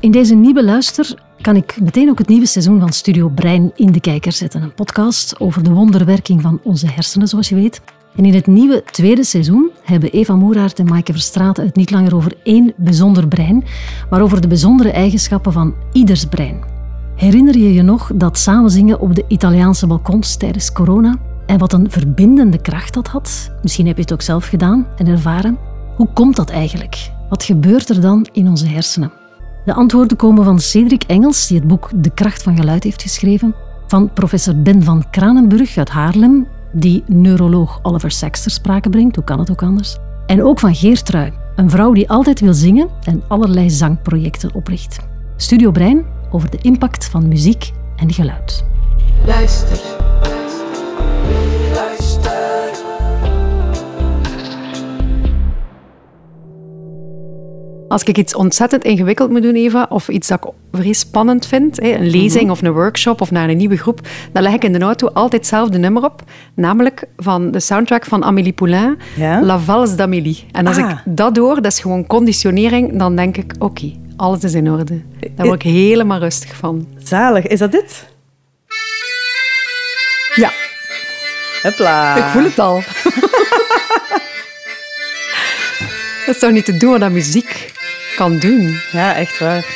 [0.00, 3.92] In deze nieuwe luister kan ik meteen ook het nieuwe seizoen van Studio Brein in
[3.92, 4.62] de kijker zetten.
[4.62, 7.80] Een podcast over de wonderwerking van onze hersenen, zoals je weet.
[8.16, 12.14] En in het nieuwe tweede seizoen hebben Eva Moeraert en Maaike Verstraeten het niet langer
[12.14, 13.64] over één bijzonder brein,
[14.10, 16.60] maar over de bijzondere eigenschappen van ieders brein.
[17.16, 21.18] Herinner je je nog dat samenzingen op de Italiaanse balkons tijdens corona?
[21.46, 23.50] En wat een verbindende kracht dat had?
[23.62, 25.58] Misschien heb je het ook zelf gedaan en ervaren.
[25.96, 27.10] Hoe komt dat eigenlijk?
[27.28, 29.12] Wat gebeurt er dan in onze hersenen?
[29.68, 33.54] De antwoorden komen van Cedric Engels, die het boek De kracht van geluid heeft geschreven,
[33.86, 39.24] van professor Ben van Kranenburg uit Haarlem, die neuroloog Oliver Sacks ter sprake brengt, hoe
[39.24, 39.96] kan het ook anders,
[40.26, 44.98] en ook van Geertrui, een vrouw die altijd wil zingen en allerlei zangprojecten opricht.
[45.36, 48.64] Studio Brein over de impact van muziek en geluid.
[49.26, 49.78] Luister.
[57.88, 60.50] Als ik iets ontzettend ingewikkeld moet doen, Eva, of iets dat ik
[60.80, 64.00] vrij spannend vind, een lezing of een workshop of naar een nieuwe groep,
[64.32, 66.22] dan leg ik in de auto altijd hetzelfde nummer op,
[66.54, 69.42] namelijk van de soundtrack van Amélie Poulain, Ja?
[69.42, 70.44] La Valse d'Amélie.
[70.52, 70.90] En als Ah.
[70.90, 75.02] ik dat door, dat is gewoon conditionering, dan denk ik, oké, alles is in orde.
[75.36, 76.88] Daar word ik helemaal rustig van.
[77.04, 77.46] Zalig.
[77.46, 78.08] Is dat dit?
[80.34, 80.50] Ja,
[81.62, 82.16] Hopla.
[82.16, 82.74] ik voel het al.
[86.26, 87.72] dat is toch niet te doen wat dat muziek
[88.18, 88.76] kan doen?
[88.92, 89.66] Ja, echt waar.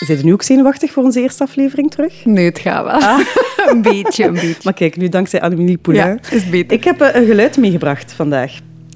[0.00, 2.24] Zijn je nu ook zenuwachtig voor onze eerste aflevering terug?
[2.24, 3.20] Nee, het gaat wel.
[3.74, 4.60] een beetje, een beetje.
[4.62, 6.20] Maar kijk, nu dankzij Amélie Poulain.
[6.22, 6.76] Ja, is beter.
[6.76, 8.52] Ik heb eh, een geluid meegebracht vandaag.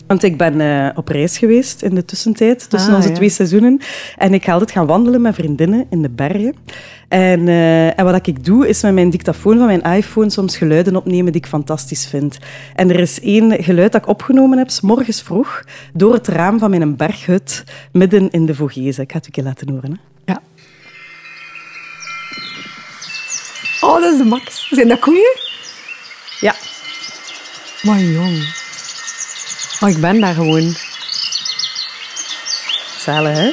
[0.08, 3.14] Want ik ben eh, op reis geweest in de tussentijd, tussen Ah, onze ja.
[3.14, 3.80] twee seizoenen.
[4.16, 6.54] En ik ga altijd gaan wandelen met vriendinnen in de bergen.
[7.08, 10.96] En, eh, en wat ik doe, is met mijn dictafoon van mijn iPhone soms geluiden
[10.96, 12.38] opnemen die ik fantastisch vind.
[12.74, 16.58] En er is één geluid dat ik opgenomen heb, 's morgens vroeg, door het raam
[16.58, 19.02] van mijn berghut, midden in de Vogezen.
[19.02, 19.90] Ik ga het een keer laten horen.
[19.90, 20.32] Hè.
[20.32, 20.40] Ja.
[23.80, 24.68] Oh, dat is de max.
[24.70, 25.36] Zijn dat koeien?
[26.40, 26.54] Ja,
[27.82, 28.66] Maar jong.
[29.80, 30.74] Oh, ik ben daar gewoon.
[32.98, 33.52] zalig hè?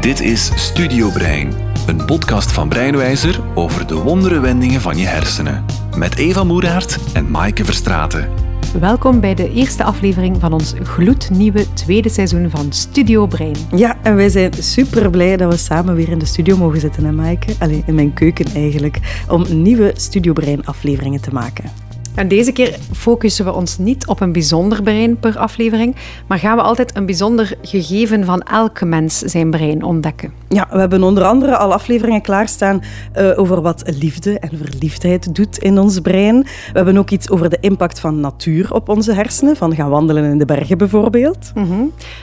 [0.00, 1.52] Dit is Studio Brein,
[1.86, 5.64] een podcast van Breinwijzer over de wondere wendingen van je hersenen.
[5.96, 8.45] Met Eva Moeraert en Maaike Verstraeten.
[8.80, 13.56] Welkom bij de eerste aflevering van ons gloednieuwe tweede seizoen van Studio Brein.
[13.76, 17.04] Ja, en wij zijn super blij dat we samen weer in de studio mogen zitten,
[17.04, 17.54] hè, Maaike?
[17.58, 21.85] Allee, in mijn keuken eigenlijk, om nieuwe Studio Brein afleveringen te maken.
[22.16, 25.96] En deze keer focussen we ons niet op een bijzonder brein per aflevering,
[26.26, 30.32] maar gaan we altijd een bijzonder gegeven van elke mens zijn brein ontdekken.
[30.48, 32.82] Ja, we hebben onder andere al afleveringen klaarstaan
[33.12, 36.42] eh, over wat liefde en verliefdheid doet in ons brein.
[36.42, 40.24] We hebben ook iets over de impact van natuur op onze hersenen, van gaan wandelen
[40.24, 41.52] in de bergen bijvoorbeeld.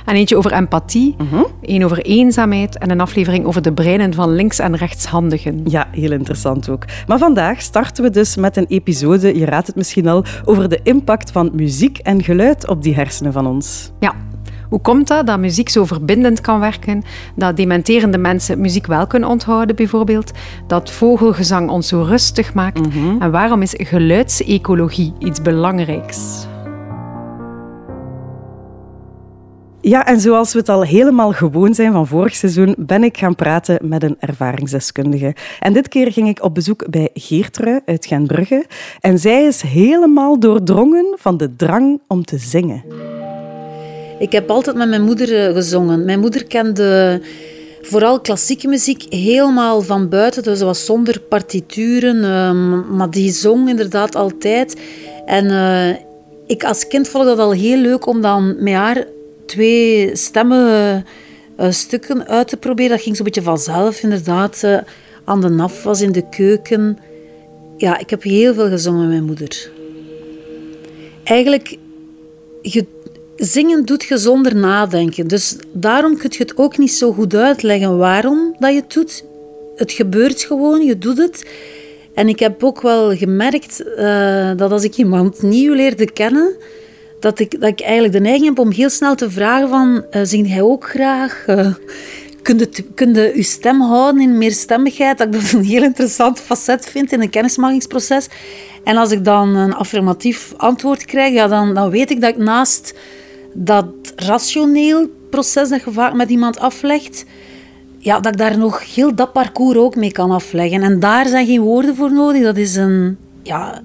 [0.06, 1.16] En eentje over empathie,
[1.62, 5.62] één over eenzaamheid en een aflevering over de breinen van links- en rechtshandigen.
[5.66, 6.86] Ja, heel interessant ook.
[7.08, 10.80] Maar vandaag starten we dus met een episode, je raadt het misschien al, over de
[10.84, 13.92] impact van muziek en geluid op die hersenen van ons.
[14.00, 14.14] Ja.
[14.70, 17.04] Hoe komt dat dat muziek zo verbindend kan werken?
[17.36, 20.32] Dat dementerende mensen muziek wel kunnen onthouden, bijvoorbeeld?
[20.68, 22.82] Dat vogelgezang ons zo rustig maakt?
[23.20, 26.48] En waarom is geluidsecologie iets belangrijks?
[29.86, 33.36] Ja, en zoals we het al helemaal gewoon zijn van vorig seizoen, ben ik gaan
[33.36, 35.36] praten met een ervaringsdeskundige.
[35.60, 38.66] En dit keer ging ik op bezoek bij Geertrui uit Gentbrugge.
[39.00, 42.84] En zij is helemaal doordrongen van de drang om te zingen.
[44.20, 46.06] Ik heb altijd met mijn moeder eh, gezongen.
[46.06, 47.22] Mijn moeder kende
[47.82, 50.44] vooral klassieke muziek helemaal van buiten.
[50.44, 54.82] Dus dat was zonder partituren, ehm, maar die zong inderdaad altijd.
[55.26, 55.96] En eh,
[56.48, 59.06] ik als kind vond ik dat al heel leuk om dan met haar
[59.54, 61.06] twee stemmen
[61.56, 62.92] eh, stukken uit te proberen.
[62.92, 64.64] Dat ging zo'n beetje vanzelf, inderdaad.
[64.64, 64.78] eh,
[65.24, 66.98] aan de naf was in de keuken.
[67.78, 69.72] Ja, ik heb heel veel gezongen met mijn moeder.
[71.24, 71.78] Eigenlijk
[73.36, 75.28] zingen doet je zonder nadenken.
[75.28, 79.24] Dus daarom kun je het ook niet zo goed uitleggen waarom dat je het doet.
[79.76, 81.46] Het gebeurt gewoon, je doet het.
[82.14, 86.56] En ik heb ook wel gemerkt eh, dat als ik iemand nieuw leerde kennen,
[87.24, 90.22] dat ik, dat ik eigenlijk de neiging heb om heel snel te vragen van, eh
[90.24, 91.44] zing jij ook graag?
[91.48, 91.74] Eh,
[92.42, 92.58] kun
[93.14, 95.18] je, je stem houden in meerstemmigheid?
[95.18, 98.28] Dat ik dat een heel interessant facet vind in een kennismakingsproces.
[98.84, 102.38] En als ik dan een affirmatief antwoord krijg, ja, dan, dan weet ik dat ik
[102.38, 102.94] naast
[103.54, 103.86] dat
[104.16, 107.26] rationeel proces dat je vaak met iemand aflegt,
[107.98, 110.82] ja, dat ik daar nog heel dat parcours ook mee kan afleggen.
[110.82, 112.44] En daar zijn geen woorden voor nodig.
[112.44, 113.82] Dat is een, ja,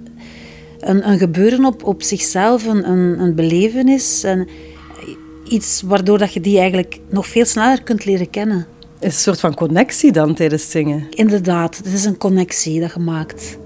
[0.80, 4.24] een, een gebeuren op, op zichzelf, een, een, een belevenis.
[4.24, 4.48] En
[5.48, 8.66] iets waardoor dat je die eigenlijk nog veel sneller kunt leren kennen.
[9.00, 11.06] Is een soort van connectie dan tijdens zingen?
[11.10, 13.58] Inderdaad, het is een connectie dat je maakt.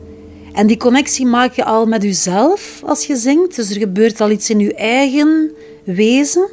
[0.53, 3.57] En die connectie maak je al met jezelf als je zingt.
[3.57, 5.51] Dus er gebeurt al iets in je eigen
[5.85, 6.49] wezen.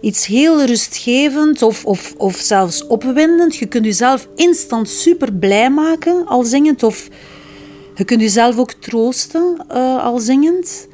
[0.00, 3.56] Iets heel rustgevend of, of, of zelfs opwindend.
[3.56, 6.82] Je kunt jezelf instant super blij maken al zingend.
[6.82, 7.08] Of
[7.94, 10.88] je kunt jezelf ook troosten uh, al zingend.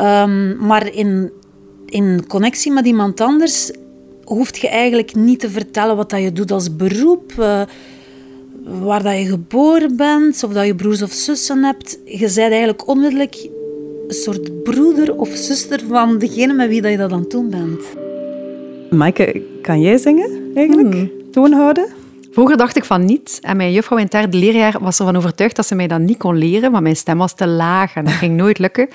[0.00, 1.30] Um, maar in,
[1.86, 3.70] in connectie met iemand anders
[4.24, 7.32] hoef je eigenlijk niet te vertellen wat dat je doet als beroep.
[7.38, 7.62] Uh,
[8.64, 11.98] waar dat je geboren bent, of dat je broers of zussen hebt.
[12.04, 13.48] Je bent eigenlijk onmiddellijk
[14.08, 17.50] een soort broeder of zuster van degene met wie dat je dat aan het doen
[17.50, 17.80] bent.
[18.90, 20.94] Maaike, kan jij zingen eigenlijk?
[20.94, 21.10] Hmm.
[21.30, 21.86] Toonhouden?
[22.34, 23.38] Vroeger dacht ik van niet.
[23.42, 26.18] En mijn juffrouw in het derde leerjaar was ervan overtuigd dat ze mij dat niet
[26.18, 28.88] kon leren, want mijn stem was te laag en dat ging nooit lukken.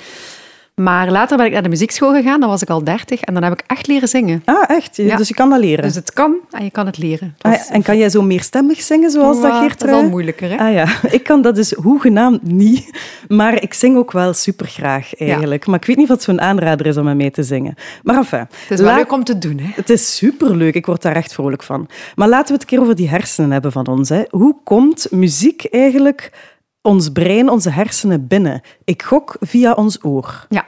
[0.79, 3.43] Maar later ben ik naar de muziekschool gegaan, dan was ik al dertig en dan
[3.43, 4.41] heb ik echt leren zingen.
[4.45, 4.95] Ah, echt?
[4.95, 5.15] Ja.
[5.15, 5.83] Dus je kan dat leren?
[5.83, 7.35] Dus het kan en je kan het leren.
[7.41, 9.79] Ah, en kan jij zo meerstemmig zingen zoals dat Geert?
[9.79, 10.57] Dat is al moeilijker, hè?
[10.57, 10.87] Ah ja,
[11.17, 12.99] ik kan dat dus hoegenaamd niet.
[13.27, 15.65] Maar ik zing ook wel supergraag eigenlijk.
[15.65, 17.75] Maar ik weet niet wat zo'n aanrader is om met mee te zingen.
[18.03, 18.47] Maar enfin.
[18.67, 19.71] Het is wel leuk om te doen, hè?
[19.75, 21.87] Het is superleuk, ik word daar echt vrolijk van.
[22.15, 24.09] Maar laten we het een keer over die hersenen hebben van ons.
[24.09, 24.23] Hè.
[24.29, 26.31] Hoe komt muziek eigenlijk
[26.81, 28.61] ons brein, onze hersenen binnen.
[28.83, 30.45] Ik gok via ons oor.
[30.49, 30.65] Ja.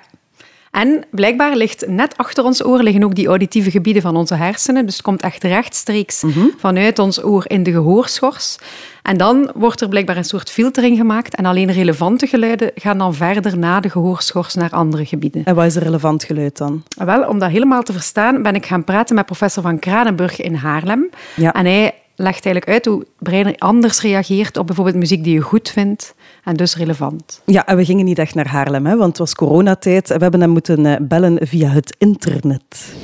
[0.72, 4.86] En blijkbaar ligt net achter ons oor liggen ook die auditieve gebieden van onze hersenen.
[4.86, 6.46] Dus het komt echt rechtstreeks mhm.
[6.58, 8.58] vanuit ons oor in de gehoorschors.
[9.02, 11.36] En dan wordt er blijkbaar een soort filtering gemaakt.
[11.36, 15.44] En alleen relevante geluiden gaan dan verder na de gehoorschors naar andere gebieden.
[15.44, 16.84] En wat is een relevant geluid dan?
[17.06, 20.56] Wel, om dat helemaal te verstaan, ben ik gaan praten met professor van Kranenburg in
[20.56, 21.10] Haarlem.
[21.36, 21.54] Ja.
[21.54, 25.42] En hij legt eigenlijk uit hoe het brein anders reageert op bijvoorbeeld muziek die je
[25.42, 27.42] goed vindt en dus relevant.
[27.46, 30.08] Ja, en we gingen niet echt naar Haarlem, hè, want het was coronatijd.
[30.08, 32.96] We hebben hem moeten eh, bellen via het internet.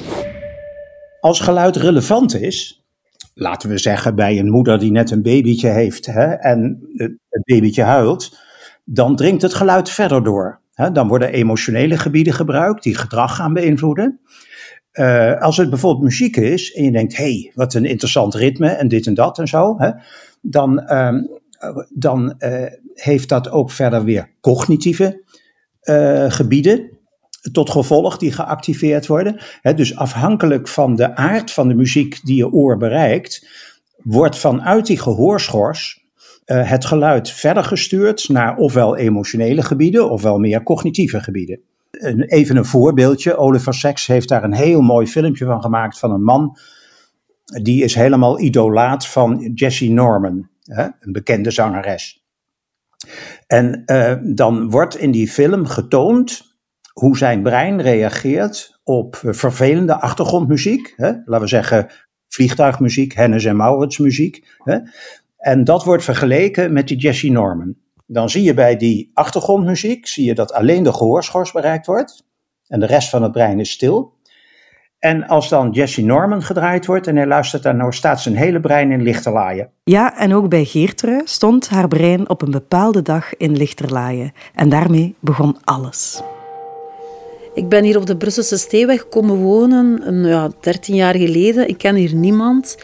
[1.20, 2.86] Als geluid relevant is,
[3.34, 6.88] laten we zeggen bij een moeder die net een babytje heeft hè, en
[7.30, 8.38] het babytje huilt,
[8.84, 10.60] dan dringt het geluid verder door.
[10.74, 10.92] Hè.
[10.92, 14.20] Dan worden emotionele gebieden gebruikt die gedrag gaan beïnvloeden.
[15.00, 18.70] Uh, als het bijvoorbeeld muziek is en je denkt, hé, hey, wat een interessant ritme
[18.70, 19.92] en dit en dat en zo, hè,
[20.42, 21.14] dan, uh,
[21.90, 25.26] dan uh, heeft dat ook verder weer cognitieve
[26.28, 26.90] gebieden
[27.52, 29.40] tot gevolg die geactiveerd worden.
[29.62, 33.48] Hè, dus afhankelijk van de aard van de muziek die je oor bereikt,
[33.98, 36.06] wordt vanuit die gehoorschors
[36.46, 41.62] het geluid verder gestuurd naar ofwel emotionele gebieden ofwel meer cognitieve gebieden
[42.28, 43.38] even een voorbeeldje.
[43.38, 46.58] Oliver Sacks heeft daar een heel mooi filmpje van gemaakt van een man.
[47.46, 52.26] Die is helemaal idolaat van Jessie Norman, hè, een bekende zangeres.
[53.48, 56.58] En uh, dan wordt in die film getoond
[56.94, 60.94] hoe zijn brein reageert op vervelende achtergrondmuziek.
[60.96, 61.88] Hè, laten we zeggen
[62.28, 64.58] vliegtuigmuziek, Hennis en Maurits muziek.
[64.64, 64.78] Hè.
[65.38, 67.76] En dat wordt vergeleken met die Jessie Norman
[68.08, 72.26] dan zie je bij die achtergrondmuziek zie je dat alleen de gehoorschors bereikt wordt
[72.68, 74.16] en de rest van het brein is stil.
[75.00, 78.92] En als dan Jesse Norman gedraaid wordt en hij luistert daarnaar, staat zijn hele brein
[78.92, 79.70] in lichterlaaien.
[79.84, 84.32] Ja, en ook bij Geertrui stond haar brein op een bepaalde dag in lichterlaaien.
[84.56, 86.22] En daarmee begon alles.
[87.54, 91.68] Ik ben hier op de Brusselse Steeweg komen wonen, een, ja, 13 jaar geleden.
[91.68, 92.78] Ik ken hier niemand.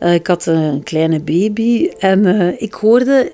[0.00, 3.32] Uh, ik had een kleine baby en uh, ik hoorde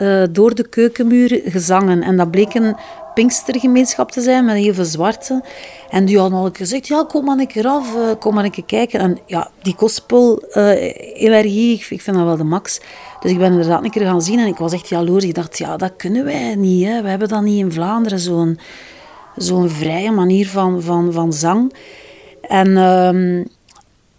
[0.00, 2.02] uh, door de keukenmuur gezangen.
[2.02, 2.76] En dat bleek een
[3.14, 5.42] Pinkstergemeenschap te zijn met heel veel zwarte.
[5.90, 8.50] En die hadden al gezegd, ja, kom maar een keer af, uh, kom maar een
[8.50, 9.00] keer kijken.
[9.00, 12.80] En ja, die gospel-energie, uh, ik, vind dat wel de max.
[13.20, 15.24] Dus ik ben inderdaad een keer gaan zien en ik was echt jaloers.
[15.24, 16.84] Ik dacht, ja, dat kunnen wij niet.
[16.84, 17.02] Hè.
[17.02, 18.58] We hebben dat niet in Vlaanderen, zo'n
[19.36, 21.74] zo'n vrije manier van, van, van zang.
[22.40, 22.76] En...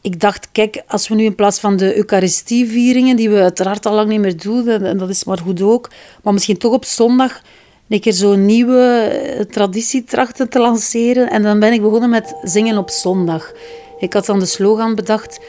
[0.01, 3.93] Ik dacht, kijk, als we nu in plaats van de Eucharistievieringen, die we uiteraard al
[3.93, 5.89] lang niet meer doen, en dat is maar goed ook,
[6.23, 7.41] maar misschien toch op zondag
[7.89, 11.29] een keer zo'n nieuwe eh, traditie trachten te lanceren.
[11.29, 13.51] En dan ben ik begonnen met zingen op zondag.
[13.99, 15.39] Ik had dan de slogan bedacht,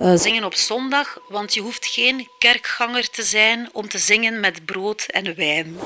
[0.00, 4.64] uh, zingen op zondag, want je hoeft geen kerkganger te zijn om te zingen met
[4.64, 5.76] brood en wijn.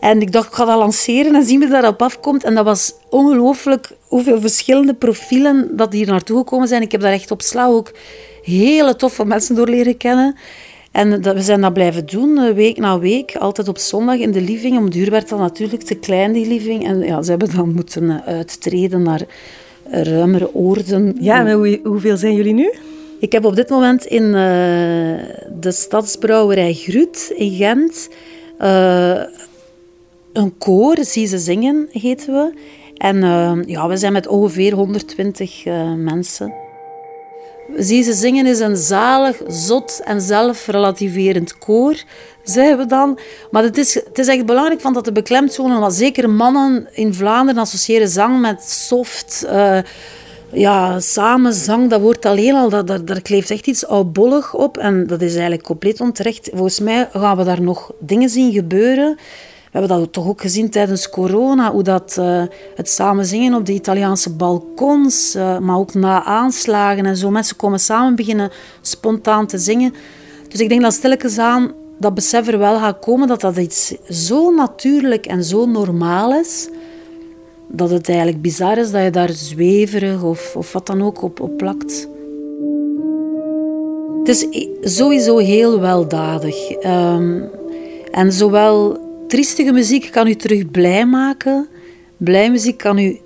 [0.00, 2.44] En ik dacht, ik ga dat lanceren en zien wie daarop afkomt.
[2.44, 6.82] En dat was ongelooflijk hoeveel verschillende profielen dat hier naartoe gekomen zijn.
[6.82, 7.92] Ik heb daar echt op sla ook
[8.42, 10.36] hele toffe mensen door leren kennen.
[10.90, 13.36] En dat, we zijn dat blijven doen, eh, week na week.
[13.36, 14.78] Altijd op zondag in de living.
[14.78, 16.86] Om duur werd dat natuurlijk te klein, die living.
[16.86, 19.22] En ja, ze hebben dan moeten eh, uittreden naar
[19.90, 21.16] ruimere oorden.
[21.20, 22.72] Ja, en hoe, hoeveel zijn jullie nu?
[23.20, 24.32] Ik heb op dit moment in uh,
[25.60, 28.08] de stadsbrouwerij Grut in Gent
[30.36, 32.52] een koor, Zie ze zingen, heten we.
[32.96, 36.54] En uh, ja, we zijn met ongeveer 120 uh, mensen.
[37.76, 42.02] Zie ze zingen is een zalig, zot en zelfrelativerend koor,
[42.42, 43.18] zeggen we dan.
[43.50, 47.14] Maar het is, het is echt belangrijk van dat de beklemtonen, want zeker mannen in
[47.14, 49.46] Vlaanderen associëren zang met soft...
[49.46, 49.78] Uh,
[50.52, 54.78] ja, samen zang, dat woord alleen al, dat, daar, kleeft echt iets oudbollig op.
[54.78, 56.50] En dat is eigenlijk compleet onterecht.
[56.52, 59.18] Volgens mij gaan we daar nog dingen zien gebeuren
[59.78, 62.42] hebben dat toch ook gezien tijdens corona, hoe dat, uh,
[62.74, 67.30] het samen zingen op de Italiaanse balkons, uh, maar ook na aanslagen en zo.
[67.30, 69.94] Mensen komen samen beginnen spontaan te zingen.
[70.48, 73.94] Dus ik denk dat stilletjes aan dat besef er wel gaat komen dat dat iets
[74.08, 76.68] zo natuurlijk en zo normaal is,
[77.68, 81.40] dat het eigenlijk bizar is dat je daar zweverig of, of wat dan ook op,
[81.40, 82.08] op plakt.
[84.18, 86.84] Het is sowieso heel weldadig.
[86.84, 87.48] Um,
[88.10, 91.68] en zowel triestige muziek kan u terug blij maken.
[92.16, 93.20] Blij muziek kan u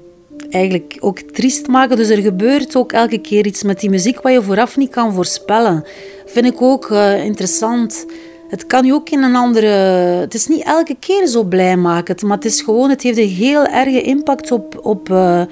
[0.50, 1.96] eigenlijk ook triest maken.
[1.96, 5.12] Dus er gebeurt ook elke keer iets met die muziek wat je vooraf niet kan
[5.12, 5.84] voorspellen.
[6.26, 8.06] Vind ik ook uh, interessant.
[8.48, 9.66] Het kan u ook in een andere...
[9.66, 12.90] Het is niet elke keer zo blij maken, maar het is gewoon...
[12.90, 15.42] Het heeft een heel erge impact op, op, uh,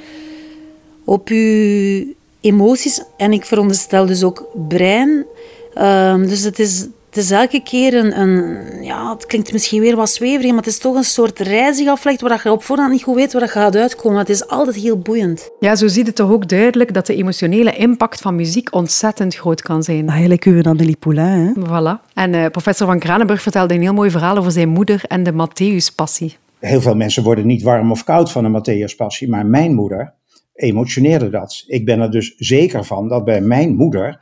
[1.05, 2.05] op uw
[2.41, 3.03] emoties.
[3.17, 5.27] En ik veronderstel dus ook brein.
[5.75, 9.97] Uh, dus het is, het is elke keer een, een, Ja, het klinkt misschien weer
[9.97, 12.93] wat zweverig, maar het is toch een soort reis die aflegt waar je op voorhand
[12.93, 14.19] niet goed weet waar dat gaat uitkomen.
[14.19, 15.51] Het is altijd heel boeiend.
[15.61, 19.63] Ja, zo ziet het toch ook duidelijk dat de emotionele impact van muziek ontzettend groot
[19.63, 20.09] kan zijn.
[20.09, 21.67] Eigenlijk uw Anneli Poulain, hè?
[21.67, 22.13] Voilà.
[22.15, 25.33] En uh, professor Van Kranenburg vertelde een heel mooi verhaal over zijn moeder en de
[25.33, 26.37] Matthäus-passie.
[26.59, 30.15] Heel veel mensen worden niet warm of koud van een Matthäus-passie, maar mijn moeder
[30.55, 31.65] emotioneerde dat.
[31.67, 34.21] Ik ben er dus zeker van dat bij mijn moeder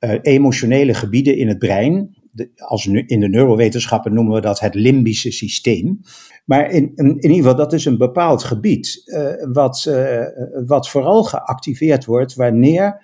[0.00, 2.16] uh, emotionele gebieden in het brein
[2.56, 6.00] als in de neurowetenschappen noemen we dat het limbische systeem.
[6.44, 10.22] Maar in, in, in ieder geval, dat is een bepaald gebied uh, wat, uh,
[10.66, 13.02] wat vooral geactiveerd wordt wanneer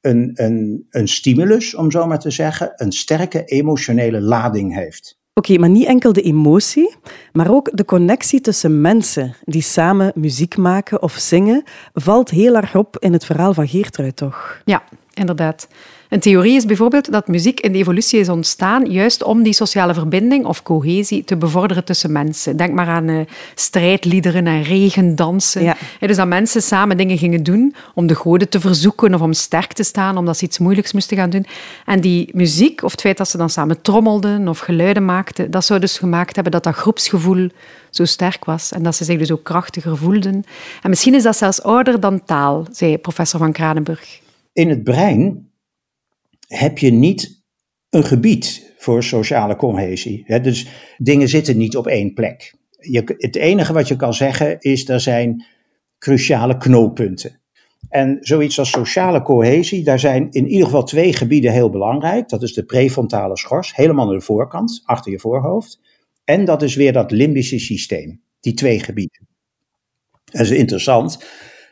[0.00, 5.18] een, een, een stimulus, om zo maar te zeggen, een sterke emotionele lading heeft.
[5.34, 6.94] Oké, okay, maar niet enkel de emotie,
[7.32, 12.76] maar ook de connectie tussen mensen die samen muziek maken of zingen, valt heel erg
[12.76, 14.62] op in het verhaal van Geertruid, toch?
[14.64, 14.82] Ja,
[15.14, 15.68] inderdaad.
[16.08, 19.94] Een theorie is bijvoorbeeld dat muziek in de evolutie is ontstaan juist om die sociale
[19.94, 22.56] verbinding of cohesie te bevorderen tussen mensen.
[22.56, 23.20] Denk maar aan uh,
[23.54, 25.62] strijdliederen en regendansen.
[25.62, 25.76] Ja.
[26.00, 29.72] dus dat mensen samen dingen gingen doen om de goden te verzoeken of om sterk
[29.72, 31.46] te staan, omdat ze iets moeilijks moesten gaan doen.
[31.84, 35.64] En die muziek, of het feit dat ze dan samen trommelden of geluiden maakten, dat
[35.64, 37.48] zou dus gemaakt hebben dat dat groepsgevoel
[37.90, 40.44] zo sterk was en dat ze zich dus ook krachtiger voelden.
[40.82, 44.20] En misschien is dat zelfs ouder dan taal, zei professor van Kranenburg.
[44.52, 45.47] In het brein
[46.48, 47.42] heb je niet
[47.90, 50.40] een gebied voor sociale cohesie.
[50.42, 50.66] dus
[50.98, 52.54] dingen zitten niet op één plek.
[52.80, 55.44] Je, het enige wat je kan zeggen is er zijn
[55.98, 57.40] cruciale knooppunten.
[57.88, 62.28] En zoiets als sociale cohesie, daar zijn in ieder geval twee gebieden heel belangrijk.
[62.28, 65.80] Dat is de prefrontale schors, helemaal aan de voorkant, achter je voorhoofd.
[66.24, 69.26] En dat is weer dat limbische systeem, die twee gebieden.
[70.24, 71.24] Dat is interessant.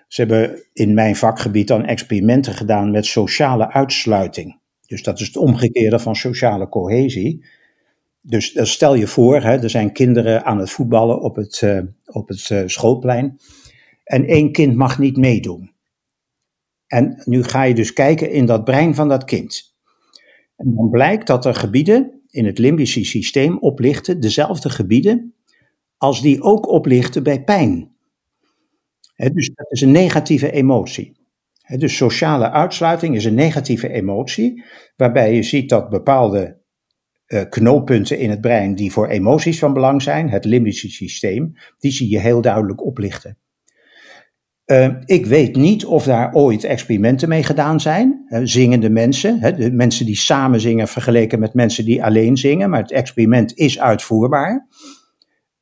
[0.09, 4.61] Ze hebben in mijn vakgebied dan experimenten gedaan met sociale uitsluiting.
[4.87, 7.45] Dus dat is het omgekeerde van sociale cohesie.
[8.21, 11.81] Dus eh, stel je voor, hè, er zijn kinderen aan het voetballen op het, uh,
[12.07, 13.39] op het uh, schoolplein.
[14.05, 15.71] En één kind mag niet meedoen.
[16.87, 19.75] En nu ga je dus kijken in dat brein van dat kind.
[20.57, 25.35] En dan blijkt dat er gebieden in het limbische systeem oplichten, dezelfde gebieden,
[25.97, 27.95] als die ook oplichten bij pijn.
[29.17, 31.16] dus dat is een negatieve emotie
[31.67, 34.65] dus sociale uitsluiting is een negatieve emotie,
[34.97, 36.61] waarbij je ziet dat bepaalde
[37.27, 41.91] uh, knooppunten in het brein die voor emoties van belang zijn, het limbische systeem, die
[41.91, 43.39] zie je heel duidelijk oplichten.
[44.67, 48.27] Uh, ik weet niet of daar ooit experimenten mee gedaan zijn.
[48.43, 52.93] Zingende mensen, de mensen die samen zingen vergeleken met mensen die alleen zingen, maar het
[52.93, 54.67] experiment is uitvoerbaar.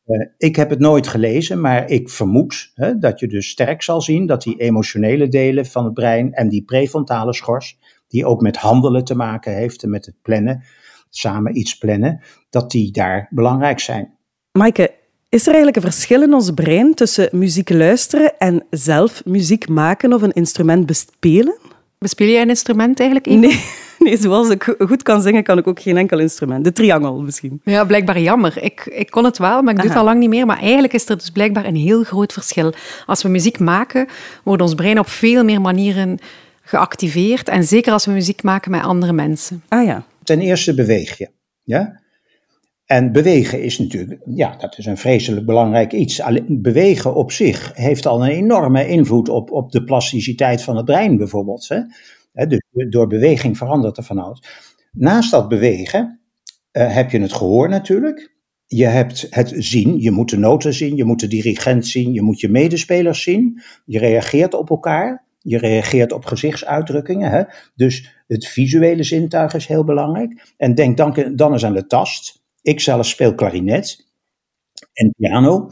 [0.06, 4.00] Uh, ik heb het nooit gelezen, maar ik vermoed hè, dat je dus sterk zal
[4.00, 8.56] zien dat die emotionele delen van het brein en die prefrontale schors, die ook met
[8.56, 10.62] handelen te maken heeft en met het plannen,
[11.10, 12.20] samen iets plannen,
[12.50, 14.14] dat die daar belangrijk zijn.
[14.52, 14.90] Maaike,
[15.28, 20.12] is er eigenlijk een verschil in ons brein tussen muziek luisteren en zelf muziek maken
[20.12, 21.58] of een instrument bespelen?
[21.98, 23.40] Bespeel jij een instrument eigenlijk?
[23.40, 23.82] Nee.
[24.10, 26.64] Nee, zoals ik goed kan zingen, kan ik ook geen enkel instrument.
[26.64, 27.60] De triangel misschien.
[27.64, 28.62] Ja, blijkbaar jammer.
[28.62, 30.46] Ik, ik kon het wel, maar ik doe het al lang niet meer.
[30.46, 32.72] Maar eigenlijk is er dus blijkbaar een heel groot verschil.
[33.06, 34.06] Als we muziek maken,
[34.42, 36.18] wordt ons brein op veel meer manieren
[36.62, 37.48] geactiveerd.
[37.48, 39.62] En zeker als we muziek maken met andere mensen.
[39.68, 40.04] Ah ja.
[40.22, 41.28] Ten eerste beweeg je.
[41.62, 42.02] Ja?
[42.84, 46.22] En bewegen is natuurlijk, ja, dat is een vreselijk belangrijk iets.
[46.48, 51.16] Bewegen op zich heeft al een enorme invloed op, op de plasticiteit van het brein
[51.16, 51.68] bijvoorbeeld.
[51.68, 51.80] Hè?
[52.34, 54.42] Dus door beweging verandert er van alles.
[54.92, 56.20] Naast dat bewegen
[56.72, 58.32] uh, heb je het gehoor natuurlijk.
[58.66, 62.22] Je hebt het zien, je moet de noten zien, je moet de dirigent zien, je
[62.22, 63.60] moet je medespelers zien.
[63.84, 67.30] Je reageert op elkaar, je reageert op gezichtsuitdrukkingen.
[67.30, 67.42] Hè?
[67.74, 70.52] Dus het visuele zintuig is heel belangrijk.
[70.56, 72.42] En denk dan, dan eens aan de tast.
[72.62, 74.06] Ik zelf speel klarinet
[74.92, 75.70] en piano.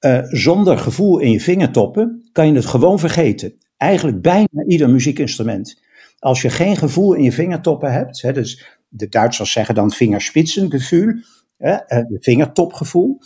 [0.00, 3.54] Uh, zonder gevoel in je vingertoppen kan je het gewoon vergeten.
[3.76, 5.82] Eigenlijk bijna ieder muziekinstrument.
[6.20, 11.12] Als je geen gevoel in je vingertoppen hebt, hè, dus de Duitsers zeggen dan vingerspitsengevoel,
[11.56, 13.18] hè, eh, de vingertopgevoel,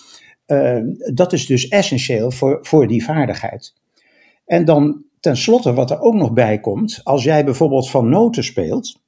[0.46, 0.78] uh,
[1.14, 3.74] dat is dus essentieel voor, voor die vaardigheid.
[4.46, 9.02] En dan tenslotte, wat er ook nog bij komt, als jij bijvoorbeeld van noten speelt,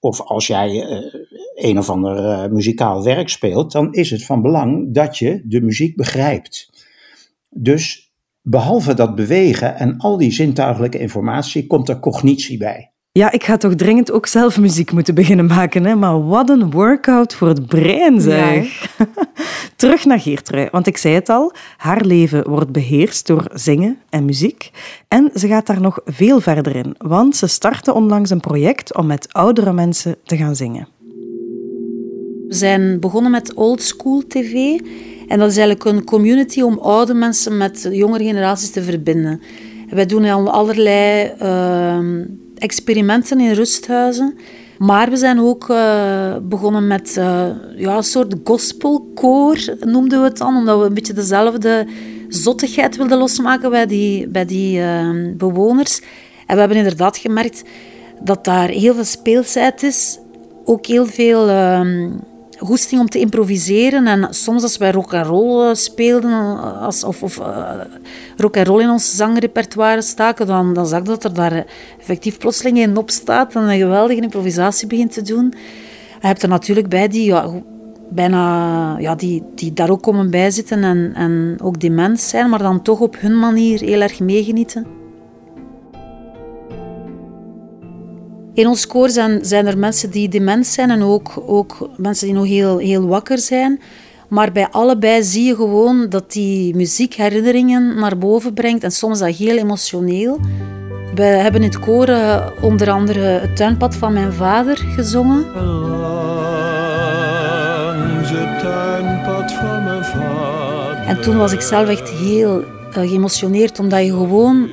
[0.00, 1.14] of als jij uh,
[1.54, 5.96] een of ander muzikaal werk speelt, dan is het van belang dat je de muziek
[5.96, 6.70] begrijpt.
[7.48, 12.87] Dus behalve dat bewegen en al die zintuigelijke informatie, komt er cognitie bij.
[13.18, 15.84] Ja, ik ga toch dringend ook zelf muziek moeten beginnen maken.
[15.84, 15.94] Hè?
[15.94, 18.90] Maar wat een workout voor het brein, zeg.
[19.76, 24.24] Terug naar Geertrui, want ik zei het al, haar leven wordt beheerst door zingen en
[24.24, 24.70] muziek.
[25.08, 29.06] En ze gaat daar nog veel verder in, want ze startte onlangs een project om
[29.06, 30.88] met oudere mensen te gaan zingen.
[32.48, 34.80] We zijn begonnen met Old School TV.
[35.28, 39.40] En dat is eigenlijk een community om oude mensen met jongere generaties te verbinden.
[39.90, 41.32] wij doen al allerlei...
[41.42, 41.98] Uh,
[42.58, 44.38] experimenten in rusthuizen.
[44.78, 47.46] Maar we zijn ook uh, begonnen met uh,
[47.76, 51.86] ja, een soort gospelkoor, noemden we het dan, omdat we een beetje dezelfde
[52.28, 56.00] zottigheid wilden losmaken bij die, bij die uh, bewoners.
[56.46, 57.62] En we hebben inderdaad gemerkt
[58.20, 60.18] dat daar heel veel speelsheid is,
[60.64, 62.10] ook heel veel ehm,
[62.58, 64.06] goesting om te improviseren.
[64.06, 67.70] En soms als wij rock and roll eh, speelden, eh, als, of, of uh,
[68.36, 71.64] rock and roll in ons zangrepertoire staken, dan, dan zag ik dat er daar
[71.98, 75.54] effectief plotseling in op staat en een geweldige improvisatie begint te doen.
[76.20, 77.50] Je hebt er natuurlijk bij die ja,
[78.10, 82.82] bijna ja, die, die daar ook komen bijzitten en, en ook dement zijn, maar dan
[82.82, 84.97] toch op hun manier heel erg meegenieten.
[88.58, 92.34] In ons koor zijn, zijn er mensen die dement zijn en ook, ook mensen die
[92.36, 93.80] nog heel, heel wakker zijn.
[94.28, 98.84] Maar bij allebei zie je gewoon dat die muziek herinneringen naar boven brengt.
[98.84, 100.40] En soms dat heel emotioneel.
[101.14, 105.44] We hebben in het koor uh, onder andere het tuinpad van mijn vader gezongen.
[107.96, 111.06] Langs het tuinpad van mijn vader.
[111.06, 114.68] En toen was ik zelf echt heel uh, geëmotioneerd, omdat je gewoon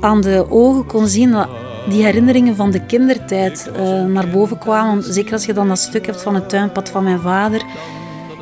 [0.00, 1.48] aan de ogen kon zien dat
[1.88, 5.02] die herinneringen van de kindertijd uh, naar boven kwamen.
[5.02, 7.62] Zeker als je dan dat stuk hebt van het tuinpad van mijn vader.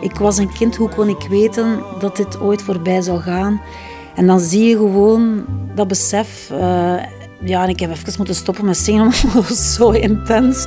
[0.01, 3.61] Ik was een kind, hoe kon ik weten dat dit ooit voorbij zou gaan?
[4.15, 6.51] En dan zie je gewoon dat besef.
[6.53, 6.95] Uh,
[7.45, 10.67] ja, ik heb even moeten stoppen met zingen, omdat het was zo intens.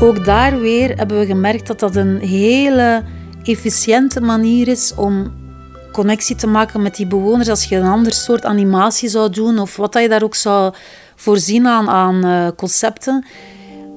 [0.00, 3.02] Ook daar weer hebben we gemerkt dat dat een hele
[3.42, 5.32] efficiënte manier is om
[5.94, 7.48] connectie te maken met die bewoners.
[7.48, 10.74] Als je een ander soort animatie zou doen of wat dat je daar ook zou
[11.16, 13.24] voorzien aan, aan uh, concepten.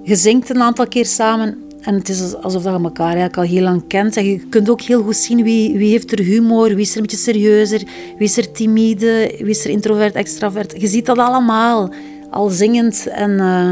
[0.04, 3.62] Je zingt een aantal keer samen en het is alsof je elkaar eigenlijk al heel
[3.62, 4.18] lang kent.
[4.18, 6.96] En je kunt ook heel goed zien wie, wie heeft er humor, wie is er
[6.96, 7.82] een beetje serieuzer,
[8.18, 10.82] wie is er timide, wie is er introvert, extravert.
[10.82, 11.94] Je ziet dat allemaal,
[12.30, 13.32] al zingend en...
[13.32, 13.72] Uh,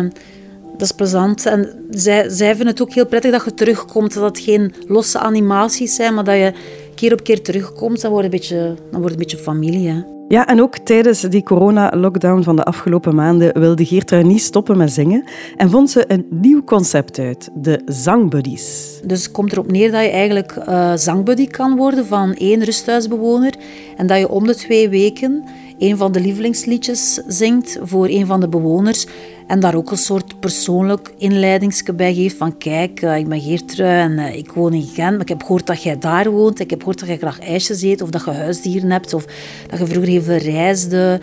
[0.78, 1.46] dat is plezant.
[1.46, 4.14] En zij, zij vinden het ook heel prettig dat je terugkomt.
[4.14, 6.54] Dat het geen losse animaties zijn, maar dat je
[6.96, 9.88] keer op keer terugkomt, dan wordt het een beetje, dan wordt het een beetje familie.
[9.88, 10.14] Hè.
[10.28, 14.92] Ja, en ook tijdens die corona-lockdown van de afgelopen maanden wilde Geertrui niet stoppen met
[14.92, 15.24] zingen
[15.58, 19.00] en vond ze een nieuw concept uit, de zangbuddies.
[19.04, 23.54] Dus het komt erop neer dat je eigenlijk uh, zangbuddy kan worden van één rusthuisbewoner
[23.98, 25.44] en dat je om de twee weken
[25.78, 29.08] een van de lievelingsliedjes zingt voor een van de bewoners.
[29.48, 34.00] En daar ook een soort persoonlijk inleidingsje bij geeft van kijk, uh, ik ben Geertrui
[34.00, 36.60] en uh, ik woon in Gent, maar ik heb gehoord dat jij daar woont.
[36.60, 39.26] Ik heb gehoord dat jij graag ijsjes eet of dat je huisdieren hebt of
[39.68, 41.20] dat je vroeger veel reisde.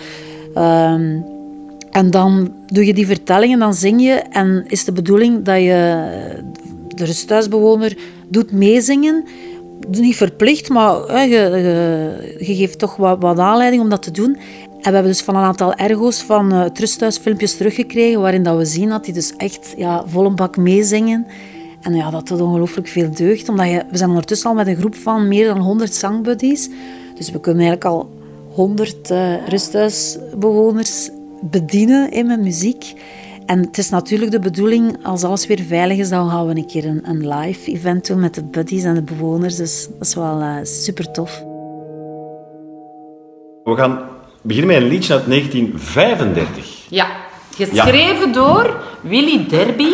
[0.54, 1.24] Um,
[1.90, 6.08] en dan doe je die vertellingen, dan zing je en is de bedoeling dat je
[6.88, 7.96] de rusthuisbewoner
[8.28, 9.24] doet meezingen
[9.90, 14.36] niet verplicht, maar je, geeft toch wat, aanleiding om dat te doen.
[14.82, 18.64] We hebben dus van een aantal ergo's van uh, Trusthuis filmpjes teruggekregen, waarin dat we
[18.64, 21.26] zien dat die dus echt ja, vol een bak meezingen.
[21.80, 24.76] En ja, dat doet ongelooflijk veel deugd, omdat je, we zijn ondertussen al met een
[24.76, 26.68] groep van meer dan 100 zangbuddies.
[27.14, 28.10] Dus we kunnen eigenlijk al
[28.54, 32.92] 100 uh, rusthuisbewoners bedienen in met muziek.
[33.46, 36.66] En het is natuurlijk de bedoeling, als alles weer veilig is, dan gaan we een
[36.66, 39.56] keer een, een live event doen met de buddies en de bewoners.
[39.56, 41.44] Dus dat is wel uh, super tof.
[43.64, 44.11] We gaan
[44.42, 46.66] beginnen met een liedje uit 1935.
[46.88, 47.06] Ja,
[47.56, 49.90] geschreven door Willy Derby,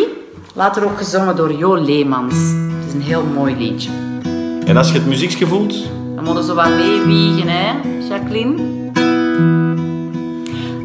[0.53, 2.33] later ook gezongen door Jo Leemans.
[2.33, 3.89] Het is een heel mooi liedje.
[4.65, 5.75] En als je het muziekje voelt?
[6.15, 7.71] Dan moeten ze wat meewiegen, hè,
[8.09, 8.77] Jacqueline?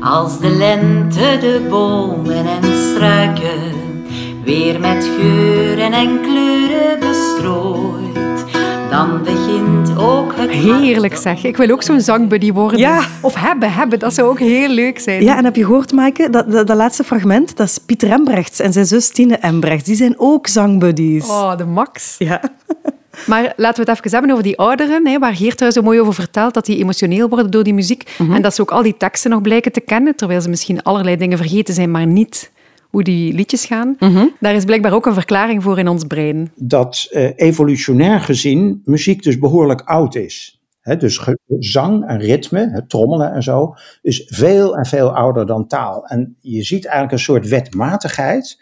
[0.00, 3.72] Als de lente de bomen en struiken
[4.44, 8.44] weer met geuren en kleuren bestrooit,
[8.94, 10.50] dan begint ook het...
[10.50, 11.44] Heerlijk zeg.
[11.44, 12.78] Ik wil ook zo'n zangbuddy worden.
[12.78, 13.00] Ja.
[13.20, 13.98] Of hebben, hebben.
[13.98, 15.22] Dat zou ook heel leuk zijn.
[15.22, 18.60] Ja, en heb je gehoord, Maaike, dat, dat, dat laatste fragment, dat is Pieter Embrechts
[18.60, 19.84] en zijn zus Tine Embrechts.
[19.84, 21.28] Die zijn ook zangbuddies.
[21.28, 22.14] Oh, de max.
[22.18, 22.40] Ja.
[23.26, 26.14] Maar laten we het even hebben over die ouderen, hè, waar Geert zo mooi over
[26.14, 28.16] vertelt, dat die emotioneel worden door die muziek.
[28.18, 31.16] En dat ze ook al die teksten nog blijken te kennen, terwijl ze misschien allerlei
[31.16, 32.50] dingen vergeten zijn, maar niet
[32.94, 33.96] hoe die liedjes gaan.
[34.40, 36.52] Daar is blijkbaar ook een verklaring voor in ons brein.
[36.56, 40.62] Dat eh, evolutionair gezien muziek dus behoorlijk oud is.
[40.98, 41.28] Dus
[41.58, 46.06] zang en ritme, het trommelen en zo, is veel en veel ouder dan taal.
[46.06, 48.60] En je ziet eigenlijk een soort wetmatigheid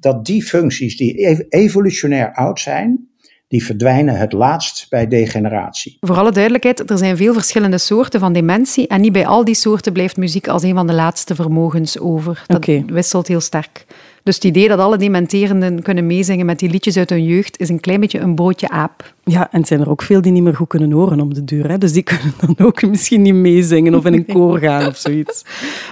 [0.00, 3.07] dat die functies die ev- evolutionair oud zijn,
[3.48, 5.96] die verdwijnen het laatst bij degeneratie.
[6.00, 9.54] Voor alle duidelijkheid, er zijn veel verschillende soorten van dementie en niet bij al die
[9.54, 12.44] soorten blijft muziek als een van de laatste vermogens over.
[12.46, 13.86] Dat wisselt heel sterk.
[14.22, 17.68] Dus het idee dat alle dementerenden kunnen meezingen met die liedjes uit hun jeugd is
[17.68, 19.14] een klein beetje een broodje aap.
[19.24, 21.44] Ja, en het zijn er ook veel die niet meer goed kunnen horen op de
[21.44, 21.68] duur.
[21.68, 21.78] Hè?
[21.78, 25.44] Dus die kunnen dan ook misschien niet meezingen of in een koor gaan of zoiets.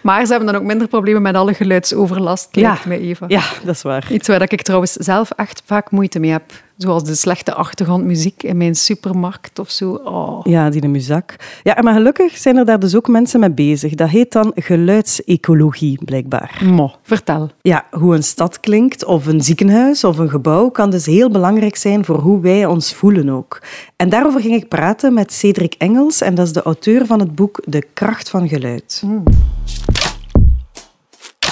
[0.02, 3.24] Maar ze hebben dan ook minder problemen met alle geluidsoverlast, lijkt mij Eva.
[3.28, 4.12] Ja, dat is waar.
[4.12, 6.42] Iets waar ik trouwens zelf echt vaak moeite mee heb.
[6.76, 9.90] Zoals de slechte achtergrondmuziek in mijn supermarkt of zo.
[9.90, 10.40] Oh.
[10.42, 11.36] Ja, die de muzak.
[11.62, 13.94] Ja, maar gelukkig zijn er daar dus ook mensen mee bezig.
[13.94, 16.60] Dat heet dan geluidsecologie, blijkbaar.
[16.64, 17.50] Mo, vertel.
[17.62, 21.76] Ja, hoe een stad klinkt, of een ziekenhuis, of een gebouw, kan dus heel belangrijk
[21.76, 23.62] zijn voor hoe wij ons voelen ook.
[23.96, 27.34] En daarover ging ik praten met Cedric Engels, en dat is de auteur van het
[27.34, 29.02] boek De Kracht van Geluid.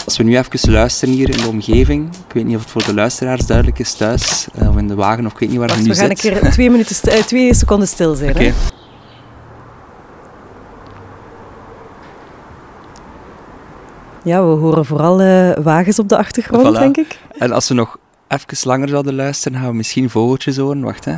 [0.05, 2.85] Als we nu even luisteren hier in de omgeving, ik weet niet of het voor
[2.85, 5.69] de luisteraars duidelijk is thuis, eh, of in de wagen, of ik weet niet waar
[5.69, 6.41] Wacht, we nu we gaan een zitten.
[6.41, 8.37] keer twee, minuten eh, twee seconden stil zijn.
[8.37, 8.53] Hè?
[14.23, 16.81] Ja, we horen vooral eh, wagens op de achtergrond, Voilà.
[16.81, 17.19] denk ik.
[17.39, 17.97] En als we nog
[18.29, 20.81] even langer zouden luisteren, gaan we misschien vogeltjes horen.
[20.83, 21.15] Wacht, hè.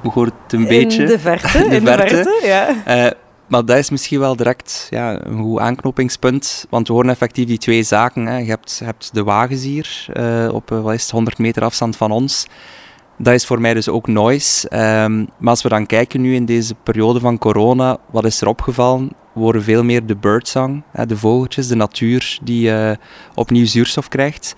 [0.00, 1.02] Hoe hoort het een beetje?
[1.02, 2.14] In de verte, In de in de verte.
[2.14, 3.12] verte, ja.
[3.48, 6.66] Maar dat is misschien wel direct ja, een goed aanknopingspunt.
[6.70, 8.26] Want we horen effectief die twee zaken.
[8.26, 8.38] Hè.
[8.38, 11.96] Je hebt, hebt de wagens hier eh, op eh, wat is het, 100 meter afstand
[11.96, 12.46] van ons.
[13.18, 14.68] Dat is voor mij dus ook noise.
[14.68, 18.48] Ehm, maar als we dan kijken nu in deze periode van corona, wat is er
[18.48, 19.10] opgevallen?
[19.32, 22.96] We horen veel meer de birdsong, hè, de vogeltjes, de natuur die eh,
[23.34, 24.54] opnieuw zuurstof krijgt.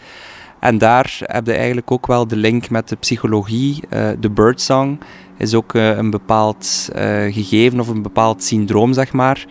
[0.61, 3.83] En daar heb je eigenlijk ook wel de link met de psychologie.
[3.89, 4.99] Eh, de birdsong
[5.37, 9.47] is ook eh, een bepaald eh, gegeven of een bepaald syndroom, zeg maar.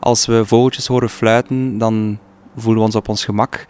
[0.00, 2.18] Als we vogeltjes horen fluiten, dan
[2.56, 3.66] voelen we ons op ons gemak.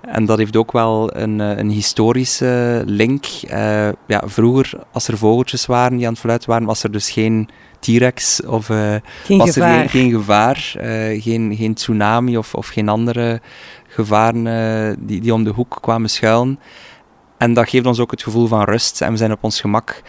[0.00, 3.24] En dat heeft ook wel een, een historische link.
[4.06, 7.48] Ja, vroeger, als er vogeltjes waren die aan het fluiten waren, was er dus geen
[7.78, 8.66] T-rex of
[9.24, 9.82] Geen was gevaar.
[9.82, 10.74] er geen, geen gevaar,
[11.20, 13.40] geen, geen tsunami of, of geen andere
[13.98, 16.58] gevaren eh, die, die om de hoek kwamen schuilen.
[17.38, 20.02] En dat geeft ons ook het gevoel van rust en we zijn op ons gemak.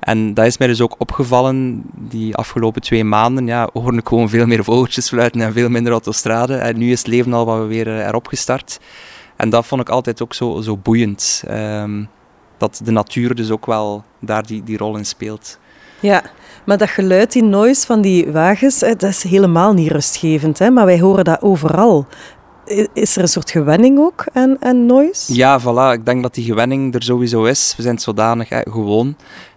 [0.00, 3.46] En dat is mij dus ook opgevallen die afgelopen twee maanden.
[3.46, 6.54] Ja, hoorde ik gewoon veel meer vogeltjes fluiten en veel minder autostrade.
[6.56, 8.80] En nu is het leven al wat weer eh, erop gestart.
[9.36, 11.42] En dat vond ik altijd ook zo, zo boeiend.
[11.46, 12.04] ehm,
[12.58, 15.58] dat de natuur dus ook wel daar die, die rol in speelt.
[16.00, 16.22] Ja,
[16.64, 20.58] maar dat geluid, die noise van die wagens, hè, dat is helemaal niet rustgevend.
[20.58, 20.70] Hè?
[20.70, 22.06] Maar wij horen dat overal.
[22.92, 25.34] Is er een soort gewenning ook aan, aan noise?
[25.34, 25.98] Ja, voilà.
[25.98, 27.74] Ik denk dat die gewenning er sowieso is.
[27.76, 29.16] We zijn zodanig gewoon.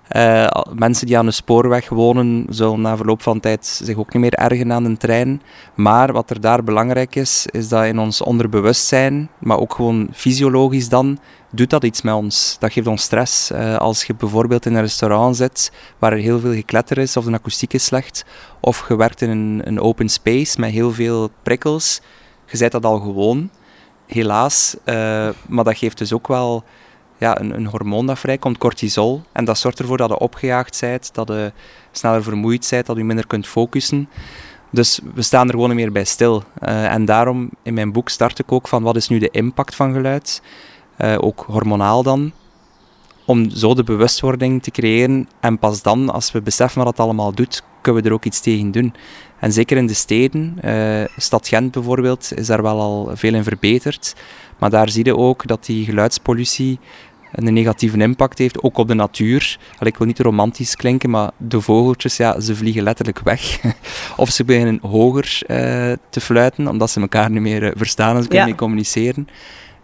[0.10, 4.22] Eh, mensen die aan de spoorweg wonen, zullen na verloop van tijd zich ook niet
[4.22, 5.42] meer ergen aan een trein.
[5.76, 10.90] Maar wat er daar belangrijk is, is dat in ons onderbewustzijn, maar ook gewoon fysiologisch
[10.90, 11.20] dan,
[11.52, 12.58] doet dat iets met ons.
[12.60, 13.52] Dat geeft ons stress.
[13.52, 17.26] Eh, als je bijvoorbeeld in een restaurant zit waar er heel veel gekletter is of
[17.26, 18.26] de akoestiek is slecht,
[18.60, 22.02] of je werkt in een, een open space met heel veel prikkels,
[22.52, 23.50] je bent dat al gewoon
[24.06, 24.76] helaas.
[24.84, 26.64] Eh, maar dat geeft dus ook wel
[27.18, 29.22] ja, een, een hormoon dat vrijkomt, cortisol.
[29.32, 31.52] En dat zorgt ervoor dat je opgejaagd bent, dat je
[31.92, 34.10] sneller vermoeid bent, dat je minder kunt focussen.
[34.72, 36.44] Dus we staan er gewoon meer bij stil.
[36.60, 39.76] Eh, en daarom, in mijn boek start ik ook van wat is nu de impact
[39.76, 40.42] van geluid,
[41.00, 42.32] Eh, ook hormonaal dan,
[43.26, 45.28] om zo de bewustwording te creëren.
[45.40, 48.40] En pas dan, als we beseffen wat het allemaal doet, kunnen we er ook iets
[48.40, 48.94] tegen doen.
[49.40, 53.44] En zeker in de steden, uh, stad Gent bijvoorbeeld, is daar wel al veel in
[53.44, 54.16] verbeterd.
[54.58, 56.80] Maar daar zie je ook dat die geluidspollutie
[57.32, 59.60] een negatieve impact heeft, ook op de natuur.
[59.80, 63.60] ik wil niet romantisch klinken, maar de vogeltjes, ja, ze vliegen letterlijk weg.
[64.18, 65.58] of ze beginnen hoger uh,
[66.10, 68.56] te fluiten, omdat ze elkaar niet meer uh, verstaan en ze kunnen ja.
[68.56, 69.28] communiceren.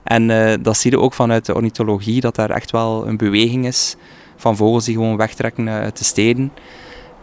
[0.03, 3.65] En uh, dat zie je ook vanuit de ornithologie, dat daar echt wel een beweging
[3.65, 3.95] is
[4.35, 6.51] van vogels die gewoon wegtrekken uit de steden.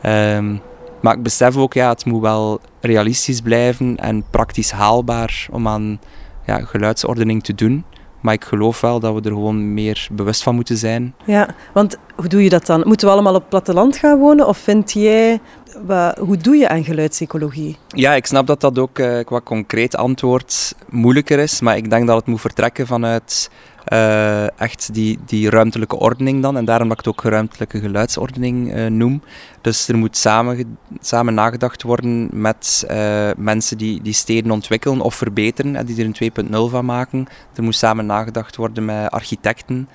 [0.06, 0.60] Um,
[1.02, 6.00] maar ik besef ook, ja, het moet wel realistisch blijven en praktisch haalbaar om aan
[6.46, 7.84] ja, geluidsordening te doen.
[8.20, 11.14] Maar ik geloof wel dat we er gewoon meer bewust van moeten zijn.
[11.24, 12.82] Ja, want hoe doe je dat dan?
[12.86, 14.46] Moeten we allemaal op het platteland gaan wonen?
[14.48, 15.40] Of vind jij,
[15.86, 17.76] wat, hoe doe je aan geluidsecologie?
[17.88, 21.60] Ja, ik snap dat dat ook uh, qua concreet antwoord moeilijker is.
[21.60, 23.50] Maar ik denk dat het moet vertrekken vanuit
[23.88, 26.56] uh, echt die, die ruimtelijke ordening dan.
[26.56, 29.22] En daarom dat ik het ook ruimtelijke geluidsordening uh, noem.
[29.60, 35.14] Dus er moet samen, samen nagedacht worden met uh, mensen die, die steden ontwikkelen of
[35.14, 37.26] verbeteren en die er een 2.0 van maken.
[37.54, 39.88] Er moet samen nagedacht worden met architecten.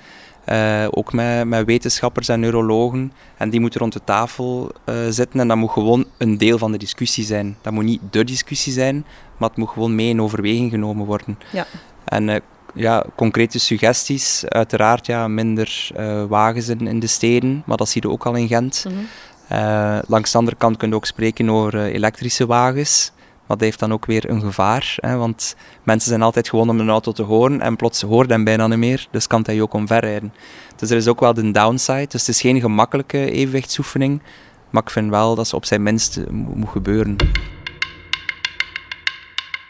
[0.90, 3.12] ook met, met wetenschappers en neurologen.
[3.36, 4.72] En die moeten rond de tafel
[5.08, 7.56] zitten en dat moet gewoon een deel van de discussie zijn.
[7.60, 9.04] Dat moet niet de discussie zijn,
[9.36, 11.38] maar het moet gewoon mee in overweging genomen worden.
[11.52, 11.66] Ja.
[12.04, 12.42] En
[12.78, 14.44] ja, concrete suggesties.
[14.48, 18.34] Uiteraard ja, minder uh, wagens in, in, de steden, maar dat zie je ook al
[18.34, 18.84] in Gent.
[18.88, 19.06] Mm
[19.52, 23.12] uh, langs de andere kant kun je ook spreken over uh, elektrische wagens.
[23.16, 24.94] Maar dat heeft dan ook weer een gevaar.
[24.96, 28.44] Hè, want mensen zijn altijd gewoon om een auto te horen en plots hoort hem
[28.44, 29.06] bijna niet meer.
[29.10, 30.32] Dus kan hij ook omverrijden.
[30.76, 32.06] Dus er is ook wel de downside.
[32.08, 34.22] Dus het is geen gemakkelijke evenwichtsoefening.
[34.70, 37.16] Maar ik vind wel dat ze op zijn minst moet gebeuren.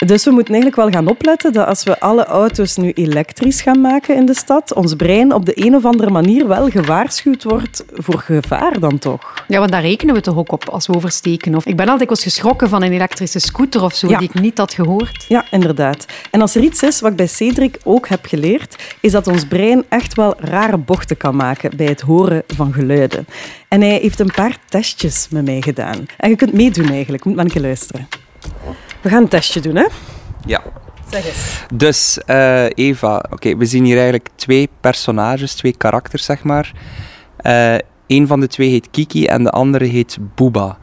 [0.07, 3.81] Dus we moeten eigenlijk wel gaan opletten dat als we alle auto's nu elektrisch gaan
[3.81, 7.85] maken in de stad, ons brein op de een of andere manier wel gewaarschuwd wordt
[7.93, 9.45] voor gevaar dan toch?
[9.49, 11.55] Ja, want daar rekenen we toch ook op als we oversteken.
[11.55, 14.59] Of ik ben altijd eens geschrokken van een elektrische scooter of zo, die ik niet
[14.59, 15.25] had gehoord.
[15.29, 16.07] Ja, inderdaad.
[16.31, 19.45] En als er iets is wat ik bij Cedric ook heb geleerd, is dat ons
[19.45, 23.27] brein echt wel rare bochten kan maken bij het horen van geluiden.
[23.69, 26.07] En hij heeft een paar testjes met mij gedaan.
[26.17, 28.09] En je kunt meedoen eigenlijk, moet maar een keer luisteren.
[29.01, 29.87] We gaan een testje doen, hè?
[30.47, 30.63] Ja.
[31.11, 31.65] Zeg eens.
[31.75, 36.73] Dus, uh, Eva, oké, we zien hier eigenlijk twee personages, twee karakters, zeg maar.
[37.43, 37.75] Uh,
[38.07, 40.79] een van de twee heet Kiki en de andere heet Booba.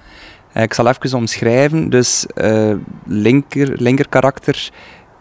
[0.53, 1.89] Uh, ik zal even omschrijven.
[1.89, 2.25] Dus,
[3.05, 4.69] linker, linker karakter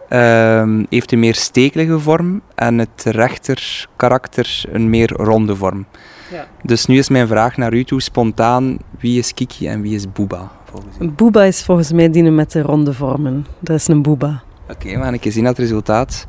[0.09, 5.85] ehm, heeft een meer stekelige vorm en het rechter karakter een meer ronde vorm.
[6.31, 6.47] Ja.
[6.63, 10.11] Dus nu is mijn vraag naar u toe spontaan: wie is Kiki en wie is
[10.11, 10.51] Booba?
[10.99, 13.45] Een booba is volgens mij die met de ronde vormen.
[13.59, 14.43] Dat is een booba.
[14.69, 16.25] Oké, we gaan een keer zien het resultaat.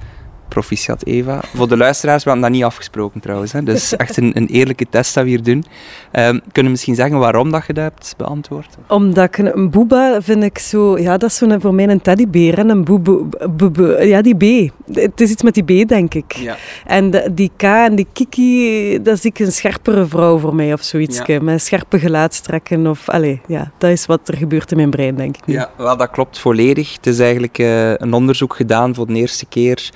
[0.48, 1.40] Proficiat Eva.
[1.54, 3.52] Voor de luisteraars, we hebben dat niet afgesproken trouwens.
[3.52, 3.62] Hè.
[3.62, 5.64] Dus echt een, een eerlijke test dat we hier doen.
[6.12, 8.76] Um, kunnen we misschien zeggen waarom dat je dat hebt beantwoord?
[8.88, 10.98] Omdat ik een, booba vind ik zo...
[10.98, 12.58] Ja, dat is zo voor mij een teddybeer.
[12.58, 14.72] En een boebe, ja, die B.
[14.92, 16.32] Het is iets met die B, denk ik.
[16.32, 16.56] Ja.
[16.86, 20.82] En die K en die Kiki, dat zie ik een scherpere vrouw voor mij of
[20.82, 21.20] zoiets.
[21.26, 21.40] Ja.
[21.42, 23.08] Met scherpe gelaatstrekken of...
[23.08, 25.42] Allez, ja, dat is wat er gebeurt in mijn brein, denk ik.
[25.46, 26.94] Ja, wel, dat klopt volledig.
[26.96, 29.90] Het is eigenlijk uh, een onderzoek gedaan voor de eerste keer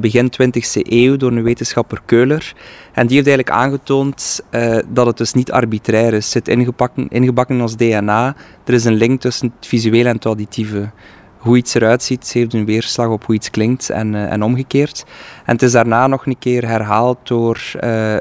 [0.00, 2.54] begin 20e eeuw door een wetenschapper Keuler.
[2.92, 6.34] En die heeft eigenlijk aangetoond uh, dat het dus niet arbitrair is.
[6.34, 8.34] Het zit ingebakken, ingebakken in ons DNA.
[8.64, 10.90] Er is een link tussen het visuele en het auditieve.
[11.38, 15.04] Hoe iets eruit ziet, heeft een weerslag op hoe iets klinkt en, uh, en omgekeerd.
[15.44, 17.60] En het is daarna nog een keer herhaald door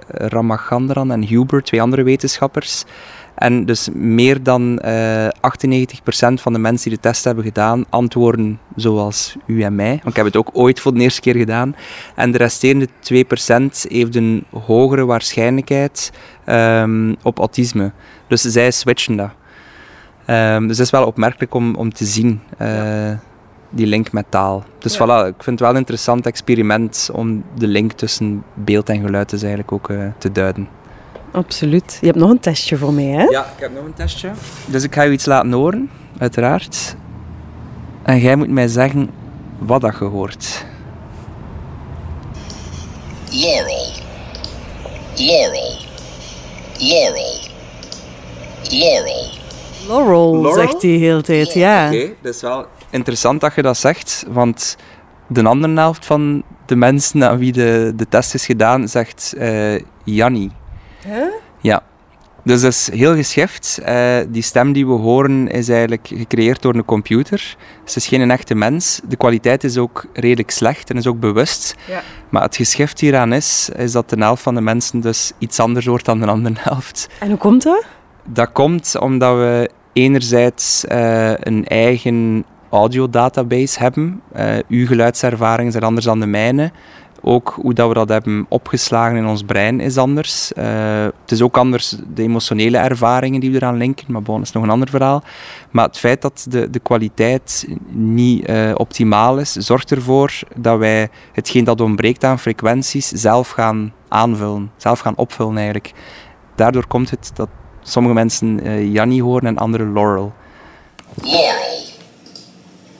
[0.07, 2.85] Ramachandran en Huber, twee andere wetenschappers.
[3.41, 7.85] En dus meer dan uh, eh, 98% van de mensen die de test hebben gedaan,
[7.89, 9.89] antwoorden zoals u en mij.
[9.89, 11.75] Want ik heb het ook ooit voor de eerste keer gedaan.
[12.15, 12.91] En de resterende 2%
[13.87, 16.11] heeft een hogere waarschijnlijkheid
[16.45, 17.91] um, op autisme.
[18.27, 19.29] Dus zij switchen dat.
[20.27, 22.41] Um, dus het is wel opmerkelijk om, om te zien.
[22.61, 23.11] Uh,
[23.69, 24.63] die link met taal.
[24.79, 25.05] Dus ja.
[25.05, 29.29] voilà, ik vind het wel een interessant experiment om de link tussen beeld en geluid
[29.29, 30.67] dus eigenlijk ook uh, te duiden.
[31.31, 31.97] Absoluut.
[32.01, 33.23] Je hebt nog een testje voor mij, hè?
[33.23, 34.31] Ja, ik heb nog een testje.
[34.65, 36.95] Dus ik ga je iets laten horen, uiteraard.
[38.03, 39.09] En jij moet mij zeggen
[39.57, 40.65] wat dat je hoort.
[43.31, 43.91] Laurel.
[45.15, 45.77] Laurel.
[46.79, 47.39] Laurel.
[49.87, 50.31] Laurel.
[50.41, 51.85] Laurel, zegt hij de hele tijd, ja.
[51.85, 54.77] Oké, okay, dat is wel interessant dat je dat zegt, want
[55.27, 59.79] de andere helft van de mensen aan wie de, de test is gedaan, zegt uh,
[60.03, 60.51] Jannie.
[61.05, 61.33] Huh?
[61.61, 61.83] Ja.
[62.43, 63.79] Dus dat is heel geschift.
[63.87, 67.55] Uh, die stem die we horen is eigenlijk gecreëerd door een computer.
[67.85, 69.01] Het is geen echte mens.
[69.07, 71.75] De kwaliteit is ook redelijk slecht en is ook bewust.
[71.87, 72.01] Ja.
[72.29, 75.85] Maar het geschift hieraan is, is dat de helft van de mensen dus iets anders
[75.85, 77.07] hoort dan de andere helft.
[77.19, 77.85] En hoe komt dat?
[78.25, 84.21] Dat komt omdat we enerzijds eh, een eigen audiodatabase hebben.
[84.35, 86.71] Uh, uw geluidservaringen zijn anders dan de mijne.
[87.23, 90.51] Ook hoe dat we dat hebben opgeslagen in ons brein is anders.
[90.57, 94.45] Uh, het is ook anders de emotionele ervaringen die we eraan linken, maar bon, dat
[94.45, 95.23] is nog een ander verhaal.
[95.71, 101.09] Maar het feit dat de, de kwaliteit niet uh, optimaal is, zorgt ervoor dat wij
[101.31, 105.91] hetgeen dat ontbreekt aan frequenties zelf gaan aanvullen, zelf gaan opvullen eigenlijk.
[106.55, 107.49] Daardoor komt het dat
[107.81, 110.33] sommige mensen uh, Jannie horen en anderen Laurel.
[111.23, 111.83] Jerry.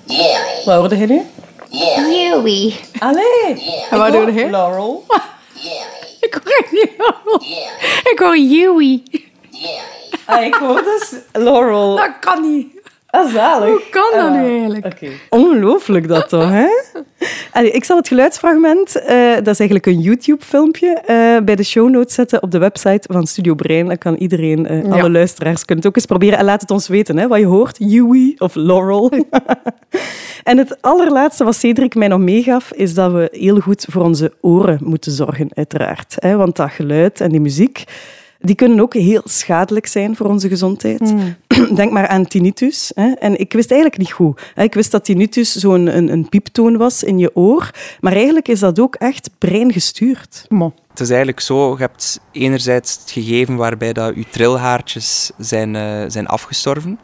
[0.06, 0.66] Jerry.
[0.66, 1.24] Wat hoorde je
[1.72, 2.14] nu?
[2.14, 2.76] Jerry.
[3.00, 3.84] Allee.
[3.90, 4.50] En wat doe je?
[4.50, 5.06] Laurel.
[5.54, 6.18] Jerry.
[6.20, 7.42] Ik hoor echt niet Laurel.
[8.12, 9.04] Ik hoor Yui.
[9.50, 9.80] Jerry.
[10.26, 11.96] Ah, ik hoor dus Laurel.
[11.96, 12.81] Dat kan niet.
[13.12, 13.70] Ah, zalig.
[13.70, 14.86] Hoe kan dat Ah, nu eigenlijk?
[14.86, 15.08] Oké.
[15.30, 16.68] Ongelooflijk dat toch, hè?
[17.52, 21.90] Allee, ik zal het geluidsfragment, eh, dat is eigenlijk een YouTube-filmpje, eh, bij de show
[21.90, 23.88] notes zetten op de website van Studio Brein.
[23.88, 24.90] Dan kan iedereen, eh, Ja.
[24.90, 26.38] alle luisteraars, kunnen het ook eens proberen.
[26.38, 27.76] En laat het ons weten, hè, wat je hoort.
[27.80, 29.12] Yui of Laurel.
[30.44, 34.34] en het allerlaatste wat Cedric mij nog meegaf, is dat we heel goed voor onze
[34.42, 36.16] oren moeten zorgen, uiteraard.
[36.20, 36.36] Hè?
[36.36, 37.84] Want dat geluid en die muziek,
[38.42, 41.14] die kunnen ook heel schadelijk zijn voor onze gezondheid.
[41.76, 42.92] Denk maar aan tinnitus.
[42.96, 43.12] Hè.
[43.12, 44.42] En ik wist eigenlijk niet goed.
[44.54, 44.64] hè.
[44.64, 47.72] Ik wist dat tinnitus zo'n een, een pieptoon was in je oor.
[48.00, 50.46] Maar eigenlijk is dat ook echt breingestuurd.
[50.50, 50.74] Mo.
[50.90, 56.04] Het is eigenlijk zo, je hebt enerzijds het gegeven waarbij dat je trilhaartjes zijn, eh,
[56.08, 57.00] zijn afgestorven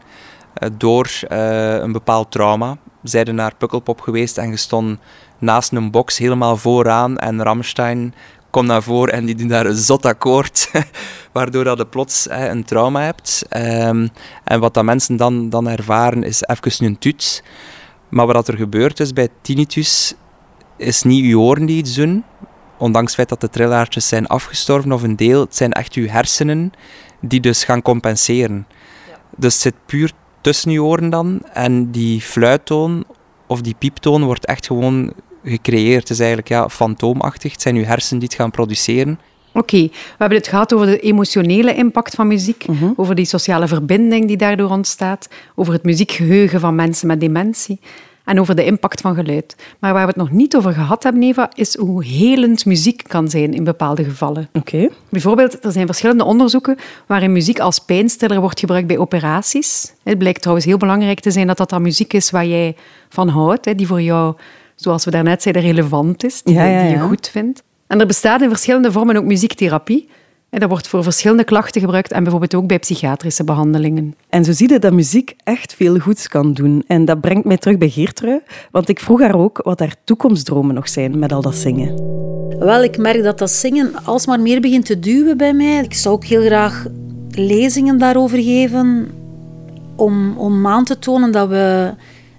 [0.53, 2.77] eh, door eh, een bepaald trauma.
[3.03, 4.99] Zijde naar Pukkelpop geweest en je stond
[5.39, 8.13] naast een box helemaal vooraan en Ramstein
[8.49, 10.71] komt naar voren en die doen daar een zot akkoord,
[11.33, 13.45] waardoor dat je plots eh, een trauma hebt.
[13.49, 14.07] Ehm,
[14.43, 17.43] en wat dat mensen dan, dan ervaren is even een tuut.
[18.09, 20.13] Maar wat er gebeurt is bij tinnitus,
[20.77, 22.23] is niet je oren die iets doen,
[22.77, 26.07] ondanks het feit dat de trillaartjes zijn afgestorven of een deel, het zijn echt uw
[26.07, 26.71] hersenen
[27.21, 28.67] die dus gaan compenseren.
[29.37, 33.05] Dus het zit puur tussen je oren dan en die fluittoon
[33.47, 35.13] of die pieptoon wordt echt gewoon
[35.49, 36.01] gecreëerd.
[36.01, 37.51] Het is eigenlijk ja, fantoomachtig.
[37.51, 39.19] Het zijn uw hersenen die het gaan produceren.
[39.53, 44.27] Oké, we hebben het gehad over de emotionele impact van muziek, over die sociale verbinding
[44.27, 47.79] die daardoor ontstaat, over het muziekgeheugen van mensen met dementie
[48.27, 49.55] en over de impact van geluid.
[49.79, 53.29] Maar waar we het nog niet over gehad hebben, Eva, is hoe helend muziek kan
[53.29, 54.49] zijn in bepaalde gevallen.
[54.53, 54.89] Oké.
[55.09, 59.93] Bijvoorbeeld, er zijn verschillende onderzoeken waarin muziek als pijnstiller wordt gebruikt bij operaties.
[60.03, 62.75] Het blijkt trouwens heel belangrijk te zijn dat dat dan muziek is waar jij
[63.09, 64.35] van houdt, hè, die voor jou,
[64.77, 67.63] zoals we daarnet zeiden, relevant is, die, Ja, ja, die je goed vindt.
[67.87, 70.09] En er bestaat in verschillende vormen ook muziektherapie.
[70.49, 74.15] En dat wordt voor verschillende klachten gebruikt en bijvoorbeeld ook bij psychiatrische behandelingen.
[74.29, 76.83] En zo zie je dat muziek echt veel goeds kan doen.
[76.87, 78.39] En dat brengt mij terug bij Geertrui.
[78.71, 81.95] Want ik vroeg haar ook wat haar toekomstdromen nog zijn met al dat zingen.
[82.59, 85.83] Wel, ik merk dat dat zingen alsmaar meer begint te duwen bij mij.
[85.83, 86.85] Ik zou ook heel graag
[87.31, 89.11] lezingen daarover geven,
[89.95, 91.93] om, om aan te tonen dat we,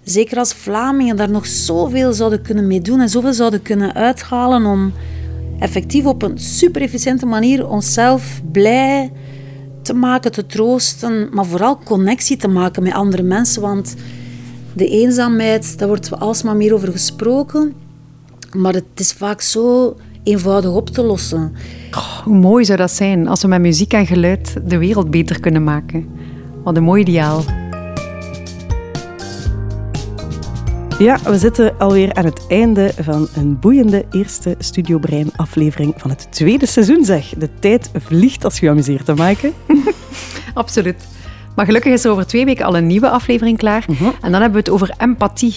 [0.09, 4.67] zeker als Vlamingen, daar nog zoveel zouden kunnen mee doen en zoveel zouden kunnen uithalen
[4.67, 4.93] om
[5.59, 9.13] effectief op een super efficiënte manier onszelf blij
[9.83, 13.63] te maken, te troosten, maar vooral connectie te maken met andere mensen.
[13.63, 13.95] Want
[14.73, 17.73] de eenzaamheid, daar wordt alsmaar meer over gesproken,
[18.57, 21.53] maar het is vaak zo eenvoudig op te lossen.
[22.25, 25.65] Hoe mooi zou dat zijn als we met muziek en geluid de wereld beter kunnen
[25.65, 26.09] maken.
[26.65, 27.68] Wat een mooi ideaal.
[30.99, 36.11] Ja, we zitten alweer aan het einde van een boeiende eerste Studio Brein aflevering van
[36.11, 37.29] het tweede seizoen, zeg.
[37.29, 39.53] De tijd vliegt als je amuseert te maken.
[40.55, 41.09] Absoluut.
[41.57, 43.85] Maar gelukkig is er over twee weken al een nieuwe aflevering klaar.
[44.21, 45.55] En dan hebben we het over empathie.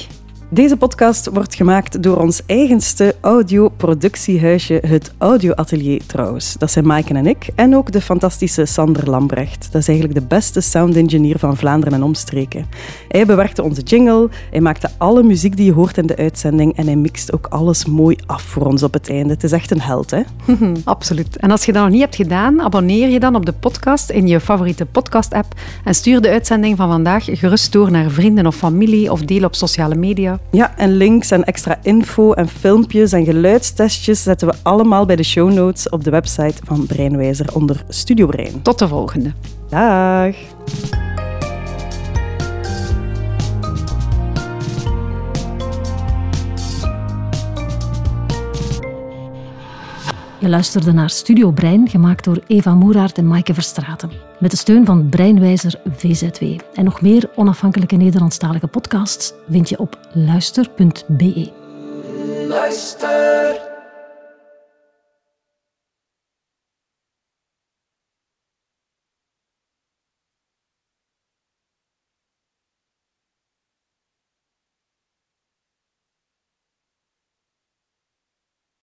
[0.53, 6.55] Deze podcast wordt gemaakt door ons eigenste audioproductiehuisje, het Audio Atelier trouwens.
[6.57, 7.49] Dat zijn Maaike en ik.
[7.55, 9.69] En ook de fantastische Sander Lambrecht.
[9.71, 12.65] Dat is eigenlijk de beste sound engineer van Vlaanderen en omstreken.
[13.07, 16.85] Hij bewerkte onze jingle, hij maakte alle muziek die je hoort in de uitzending en
[16.85, 19.33] hij mixt ook alles mooi af voor ons op het einde.
[19.33, 20.21] Het is echt een held, hè?
[20.83, 21.37] Absoluut.
[21.37, 24.27] En als je dat nog niet hebt gedaan, abonneer je dan op de podcast in
[24.27, 29.11] je favoriete podcast-app en stuur de uitzending van vandaag gerust door naar vrienden of familie
[29.11, 30.39] of deel op sociale media.
[30.51, 35.23] Ja, en links en extra info en filmpjes en geluidstestjes zetten we allemaal bij de
[35.23, 38.61] show notes op de website van Breinwijzer onder Studio Brein.
[38.61, 39.33] Tot de volgende.
[39.69, 40.35] Dag!
[50.41, 54.11] Je luisterde naar Studio Brein, gemaakt door Eva Moeraert en Maaike Verstraeten.
[54.39, 56.43] Met de steun van Breinwijzer VZW.
[56.73, 61.51] En nog meer onafhankelijke Nederlandstalige podcasts vind je op luister.be.
[62.47, 63.70] Luister.